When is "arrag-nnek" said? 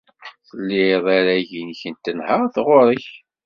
1.17-1.81